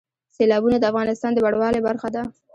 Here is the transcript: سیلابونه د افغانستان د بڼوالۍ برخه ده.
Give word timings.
سیلابونه 0.35 0.77
د 0.79 0.83
افغانستان 0.91 1.31
د 1.33 1.39
بڼوالۍ 1.45 1.81
برخه 1.87 2.07
ده. 2.15 2.23